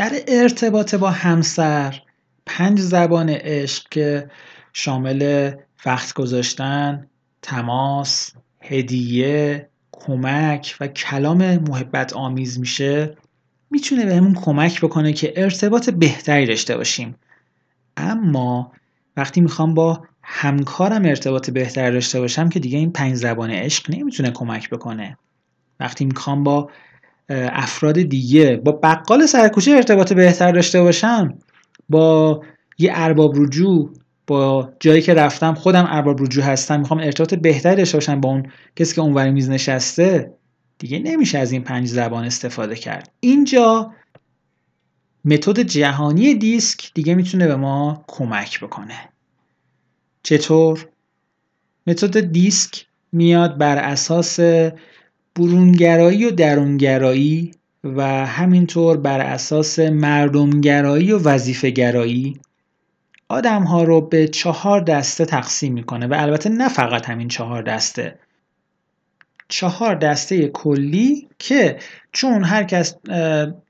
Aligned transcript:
در 0.00 0.12
ارتباط 0.28 0.94
با 0.94 1.10
همسر 1.10 2.02
پنج 2.46 2.80
زبان 2.80 3.30
عشق 3.30 3.88
که 3.88 4.30
شامل 4.72 5.52
وقت 5.86 6.14
گذاشتن 6.14 7.06
تماس 7.42 8.32
هدیه 8.60 9.68
کمک 9.92 10.76
و 10.80 10.86
کلام 10.86 11.56
محبت 11.56 12.12
آمیز 12.12 12.58
میشه 12.58 13.16
می‌تونه 13.70 14.06
بهمون 14.06 14.34
کمک 14.34 14.80
بکنه 14.80 15.12
که 15.12 15.32
ارتباط 15.36 15.90
بهتری 15.90 16.46
داشته 16.46 16.76
باشیم. 16.76 17.16
اما 17.96 18.72
وقتی 19.16 19.40
می‌خوام 19.40 19.74
با 19.74 20.02
همکارم 20.22 21.04
ارتباط 21.04 21.50
بهتری 21.50 21.92
داشته 21.92 22.20
باشم 22.20 22.48
که 22.48 22.60
دیگه 22.60 22.78
این 22.78 22.92
پنج 22.92 23.14
زبان 23.14 23.50
عشق 23.50 23.90
نمی‌تونه 23.90 24.30
کمک 24.30 24.70
بکنه. 24.70 25.18
وقتی 25.80 26.04
می‌خوام 26.04 26.44
با 26.44 26.70
افراد 27.30 28.02
دیگه 28.02 28.56
با 28.56 28.72
بقال 28.72 29.26
سرکوچه 29.26 29.70
ارتباط 29.70 30.12
بهتر 30.12 30.52
داشته 30.52 30.82
باشم 30.82 31.38
با 31.88 32.42
یه 32.78 32.90
ارباب 32.94 33.36
رجوع 33.36 33.90
با 34.26 34.72
جایی 34.80 35.02
که 35.02 35.14
رفتم 35.14 35.54
خودم 35.54 35.86
ارباب 35.88 36.22
رجوع 36.22 36.44
هستم 36.44 36.80
می‌خوام 36.80 37.00
ارتباط 37.00 37.34
بهتری 37.34 37.76
داشته 37.76 37.96
باشم 37.96 38.20
با 38.20 38.28
اون 38.28 38.50
کسی 38.76 38.94
که 38.94 39.00
اونور 39.00 39.30
میز 39.30 39.50
نشسته 39.50 40.34
دیگه 40.78 40.98
نمیشه 40.98 41.38
از 41.38 41.52
این 41.52 41.62
پنج 41.62 41.86
زبان 41.86 42.24
استفاده 42.24 42.74
کرد. 42.74 43.12
اینجا 43.20 43.92
متد 45.24 45.60
جهانی 45.60 46.34
دیسک 46.34 46.94
دیگه 46.94 47.14
می‌تونه 47.14 47.46
به 47.46 47.56
ما 47.56 48.04
کمک 48.06 48.60
بکنه. 48.60 49.08
چطور؟ 50.22 50.88
متد 51.86 52.20
دیسک 52.20 52.86
میاد 53.12 53.58
بر 53.58 53.76
اساس 53.76 54.40
برونگرایی 55.34 56.24
و 56.24 56.30
درونگرایی 56.30 57.50
و 57.84 58.26
همینطور 58.26 58.96
بر 58.96 59.20
اساس 59.20 59.78
مردمگرایی 59.78 61.12
و 61.12 61.18
وظیفهگرایی 61.18 62.40
آدم 63.28 63.62
ها 63.62 63.84
رو 63.84 64.00
به 64.00 64.28
چهار 64.28 64.80
دسته 64.80 65.24
تقسیم 65.24 65.72
می‌کنه 65.72 66.06
و 66.06 66.14
البته 66.18 66.48
نه 66.48 66.68
فقط 66.68 67.08
همین 67.08 67.28
چهار 67.28 67.62
دسته. 67.62 68.18
چهار 69.48 69.94
دسته 69.94 70.48
کلی 70.48 71.28
که 71.38 71.78
چون 72.12 72.44
هر 72.44 72.64
کس 72.64 72.94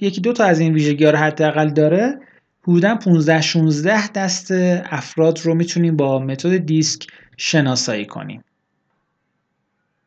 یکی 0.00 0.20
دو 0.20 0.32
تا 0.32 0.44
از 0.44 0.60
این 0.60 0.74
ویژگی 0.74 1.04
ها 1.04 1.10
رو 1.10 1.18
حداقل 1.18 1.68
داره 1.68 2.20
حدودا 2.62 2.94
15 2.94 3.40
16 3.40 4.08
دسته 4.08 4.84
افراد 4.90 5.40
رو 5.44 5.54
می‌تونیم 5.54 5.96
با 5.96 6.18
متد 6.18 6.56
دیسک 6.56 7.06
شناسایی 7.36 8.06
کنیم. 8.06 8.44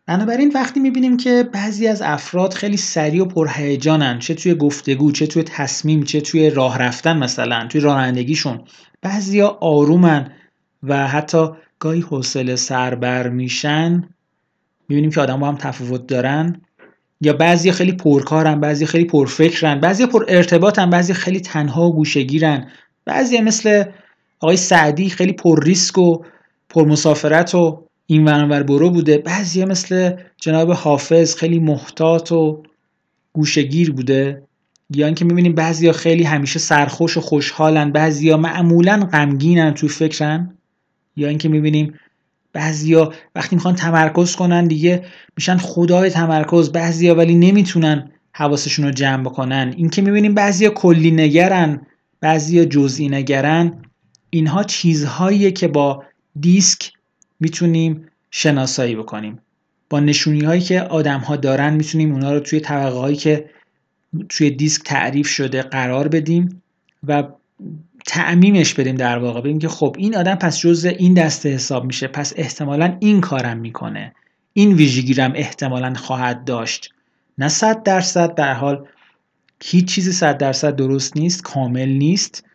بنابراین 0.10 0.52
وقتی 0.56 0.80
می‌بینیم 0.80 1.18
که 1.18 1.50
بعضی 1.54 1.88
از 1.88 2.02
افراد 2.02 2.54
خیلی 2.54 2.78
سریع 2.78 3.24
و 3.24 3.26
پرهیجانن 3.26 4.20
چه 4.20 4.34
توی 4.34 4.56
گفتگو 4.56 5.12
چه 5.12 5.28
توی 5.28 5.44
تصمیم 5.44 6.04
چه 6.04 6.22
توی 6.22 6.50
راه 6.50 6.78
رفتن 6.78 7.18
مثلا 7.18 7.68
توی 7.68 7.82
رانندگیشون 7.82 8.62
بعضیا 9.02 9.58
آرومن 9.62 10.32
و 10.84 11.08
حتی 11.08 11.48
گاهی 11.80 12.02
حوصله 12.02 12.56
سربر 12.56 13.30
میشن. 13.30 14.10
می‌بینیم 14.90 15.12
که 15.12 15.22
آدم 15.22 15.40
با 15.40 15.48
هم 15.48 15.56
تفاوت 15.56 16.08
دارن. 16.08 16.62
یا 17.22 17.34
بعضی 17.34 17.72
خیلی 17.72 17.92
پرکارن 17.92 18.60
بعضی 18.60 18.86
خیلی 18.86 19.06
پرفکرن 19.06 19.80
بعضی 19.80 20.06
پر 20.06 20.26
ارتباطن 20.28 20.90
بعضی 20.90 21.14
خیلی 21.14 21.40
تنها 21.40 21.84
و 21.88 21.96
گوشگیرن 21.96 22.68
بعضی 23.06 23.42
مثل 23.42 23.84
آقای 24.40 24.58
سعدی 24.58 25.10
خیلی 25.10 25.34
پر 25.34 25.64
ریسک 25.64 25.98
و 25.98 26.24
پر 26.70 26.86
مسافرت 26.86 27.56
و 27.56 27.89
این 28.12 28.26
ورانور 28.26 28.64
برو 28.64 28.90
بوده. 28.90 29.18
بعضی 29.18 29.66
مثل 29.66 30.16
جناب 30.38 30.72
حافظ 30.72 31.36
خیلی 31.36 31.60
محتاط 31.60 32.32
و 32.32 32.64
گوشگیر 33.34 33.92
بوده. 33.92 34.44
یا 34.90 35.06
اینکه 35.06 35.26
می‌بینیم 35.26 35.56
بعضیا 35.56 35.92
خیلی 35.92 36.24
همیشه 36.24 36.60
سرخوش 36.60 37.18
و 37.18 37.22
خوشحالن 37.22 37.92
بعضیا 37.92 38.38
معمولا 38.38 39.10
غمگینن 39.12 39.74
تو 39.74 39.88
فکرن. 39.88 40.58
یا 41.16 41.28
اینکه 41.28 41.50
می‌بینیم 41.50 41.94
بعضیا 42.54 43.14
وقتی 43.36 43.56
می‌خوان 43.56 43.76
تمرکز 43.76 44.36
کنن 44.36 44.68
دیگه 44.68 45.06
میشن 45.38 45.58
خدای 45.58 46.10
تمرکز. 46.10 46.72
بعضیا 46.72 47.16
ولی 47.16 47.36
نمی‌تونن 47.36 48.12
حواسشون 48.32 48.86
رو 48.86 48.92
جمع 48.92 49.24
بکنن. 49.24 49.74
اینکه 49.78 50.02
می‌بینیم 50.02 50.34
بعضیا 50.34 50.70
کلی 50.70 51.12
نگرن 51.12 51.82
بعضیا 52.22 52.66
جزئی 52.66 53.10
نگرن 53.10 53.82
اینها 54.30 54.64
چیزهاییه 54.64 55.52
که 55.52 55.68
با 55.68 56.04
دیسک 56.40 56.92
می‌تونیم 57.40 58.08
شناسایی 58.32 58.96
بکنیم. 58.96 59.40
با 59.90 60.00
نشونی 60.00 60.42
هایی 60.42 60.62
که 60.62 60.82
آدم 60.82 61.20
ها 61.20 61.36
دارن 61.36 61.74
می‌تونیم 61.74 62.12
اونا 62.12 62.34
رو 62.34 62.40
توی 62.40 62.60
طبقه 62.60 62.98
هایی 62.98 63.16
که 63.16 63.50
توی 64.30 64.50
دیسک 64.50 64.84
تعریف 64.84 65.28
شده 65.28 65.62
قرار 65.62 66.08
بدیم 66.08 66.62
و 67.08 67.24
تعمیمش 68.06 68.74
بدیم 68.74 68.96
در 68.96 69.18
واقع. 69.18 69.42
بگیم 69.42 69.60
که 69.60 69.68
خب 69.68 69.96
این 70.00 70.16
آدم 70.16 70.36
پس 70.36 70.60
جز 70.60 70.86
این 70.86 71.14
دسته 71.14 71.50
حساب 71.50 71.86
میشه 71.86 72.08
پس 72.08 72.34
احتمالا 72.36 72.98
این 73.00 73.22
کارم 73.22 73.58
می‌کنه. 73.58 74.16
این 74.54 74.74
ویژگیرم 74.74 75.34
احتمالا 75.36 75.94
خواهد 75.94 76.44
داشت. 76.44 76.94
نه 77.38 77.48
صد 77.48 77.84
درصد 77.84 78.36
در 78.36 78.54
حال 78.54 78.88
هیچ 79.64 79.86
چیزی 79.86 80.12
صد 80.12 80.38
درصد 80.38 80.76
درست 80.76 81.18
نیست 81.18 81.44
کامل 81.44 81.90
نیست. 81.90 82.46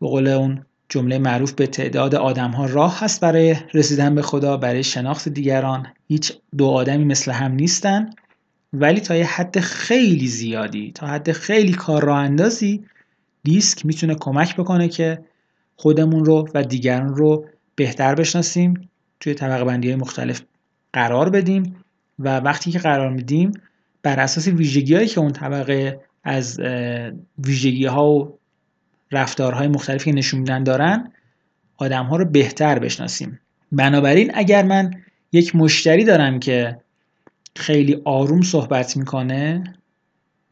به 0.00 0.06
قول 0.06 0.28
اون 0.28 0.64
جمله 0.88 1.18
معروف 1.18 1.52
به 1.52 1.66
تعداد 1.66 2.14
آدم 2.14 2.50
ها 2.50 2.66
راه 2.66 3.00
هست 3.00 3.20
برای 3.20 3.56
رسیدن 3.74 4.14
به 4.14 4.22
خدا 4.22 4.56
برای 4.56 4.82
شناخت 4.82 5.28
دیگران. 5.28 5.86
هیچ 6.08 6.32
دو 6.58 6.66
آدمی 6.66 7.04
مثل 7.04 7.32
هم 7.32 7.52
نیستن. 7.52 8.10
ولی 8.72 9.00
تا 9.00 9.16
یه 9.16 9.26
حد 9.26 9.60
خیلی 9.60 10.28
زیادی 10.28 10.92
تا 10.92 11.06
حد 11.06 11.32
خیلی 11.32 11.72
کار 11.72 12.04
راه 12.04 12.18
اندازی 12.18 12.84
دیسک 13.42 13.86
می‌تونه 13.86 14.14
کمک 14.14 14.56
بکنه 14.56 14.88
که 14.88 15.24
خودمون 15.76 16.24
رو 16.24 16.48
و 16.54 16.62
دیگران 16.62 17.14
رو 17.14 17.46
بهتر 17.76 18.14
بشناسیم 18.14 18.88
توی 19.20 19.34
طبقه 19.34 19.64
بندی 19.64 19.88
های 19.88 19.96
مختلف 19.96 20.42
قرار 20.92 21.30
بدیم 21.30 21.76
و 22.18 22.40
وقتی 22.40 22.70
که 22.70 22.78
قرار 22.78 23.10
میدیم 23.10 23.52
بر 24.02 24.20
اساس 24.20 24.48
ویژگی 24.48 24.94
هایی 24.94 25.08
که 25.08 25.20
اون 25.20 25.32
طبقه 25.32 26.00
از 26.24 26.60
ویژگی 27.38 27.86
ها 27.86 28.10
و 28.10 28.38
رفتارهای 29.14 29.68
مختلفی 29.68 30.10
که 30.10 30.16
نشون 30.16 30.40
میدن 30.40 30.64
دارن 30.64 31.12
آدم 31.76 32.04
ها 32.04 32.16
رو 32.16 32.24
بهتر 32.24 32.78
بشناسیم. 32.78 33.40
بنابراین 33.72 34.30
اگر 34.34 34.62
من 34.62 34.94
یک 35.32 35.56
مشتری 35.56 36.04
دارم 36.04 36.40
که 36.40 36.78
خیلی 37.56 38.00
آروم 38.04 38.42
صحبت 38.42 38.96
می‌کنه 38.96 39.74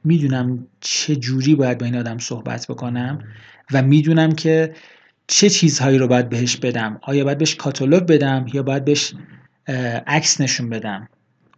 می‌دونم 0.04 0.66
چه 0.80 1.16
جوری 1.16 1.54
باید 1.54 1.78
با 1.78 1.86
این 1.86 1.96
آدم 1.96 2.18
صحبت 2.18 2.66
بکنم 2.66 3.24
و 3.72 3.82
می‌دونم 3.82 4.32
که 4.32 4.74
چه 5.26 5.50
چیزهایی 5.50 5.98
رو 5.98 6.08
باید 6.08 6.28
بهش 6.28 6.56
بدم. 6.56 6.98
آیا 7.02 7.24
باید 7.24 7.38
بهش 7.38 7.54
کاتالوگ 7.54 8.02
بدم 8.02 8.46
یا 8.52 8.62
باید 8.62 8.84
بهش 8.84 9.14
عکس 10.06 10.40
نشون 10.40 10.70
بدم؟ 10.70 11.08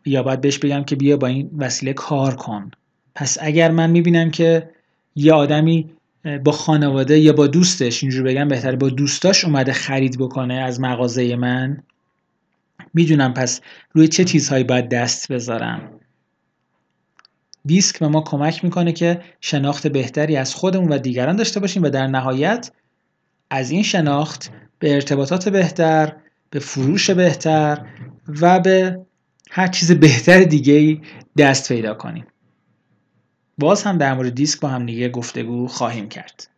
یا 0.06 0.22
باید 0.22 0.40
بهش 0.40 0.58
بگم 0.58 0.84
که 0.84 0.96
بیا 0.96 1.16
با 1.16 1.26
این 1.26 1.50
وسیله 1.58 1.92
کار 1.92 2.34
کن. 2.34 2.70
پس 3.14 3.38
اگر 3.40 3.70
من 3.70 3.90
می‌بینم 3.90 4.30
که 4.30 4.70
یه 5.16 5.32
آدمی 5.32 5.90
با 6.44 6.52
خانواده 6.52 7.18
یا 7.18 7.32
با 7.32 7.46
دوستش 7.46 8.02
اینجور 8.02 8.22
بگم 8.22 8.48
بهتر 8.48 8.76
با 8.76 8.88
دوستاش 8.88 9.44
اومده 9.44 9.72
خرید 9.72 10.18
بکنه 10.18 10.54
از 10.54 10.80
مغازه 10.80 11.36
من. 11.36 11.82
می‌دونم 12.94 13.34
پس 13.34 13.60
روی 13.92 14.08
چه 14.08 14.24
چیزهایی 14.24 14.64
باید 14.64 14.88
دست 14.88 15.32
بذارم. 15.32 15.90
دیسک 17.64 17.98
به 17.98 18.08
ما 18.08 18.20
کمک 18.20 18.64
می‌کنه 18.64 18.92
که 18.92 19.20
شناخت 19.40 19.86
بهتری 19.86 20.36
از 20.36 20.54
خودمون 20.54 20.92
و 20.92 20.98
دیگران 20.98 21.36
داشته 21.36 21.60
باشیم 21.60 21.82
و 21.82 21.88
در 21.88 22.06
نهایت 22.06 22.70
از 23.50 23.70
این 23.70 23.82
شناخت 23.82 24.50
به 24.78 24.94
ارتباطات 24.94 25.48
بهتر 25.48 26.16
به 26.50 26.58
فروش 26.58 27.10
بهتر 27.10 27.86
و 28.40 28.60
به 28.60 29.00
هر 29.50 29.66
چیز 29.66 29.92
بهتر 29.92 30.44
دیگه 30.44 31.00
دست 31.38 31.72
پیدا 31.72 31.94
کنیم. 31.94 32.26
باز 33.58 33.82
هم 33.82 33.98
در 33.98 34.14
مورد 34.14 34.34
دیسک 34.34 34.60
با 34.60 34.68
هم 34.68 34.86
دیگه 34.86 35.08
گفتگو 35.08 35.68
خواهیم 35.68 36.08
کرد. 36.08 36.53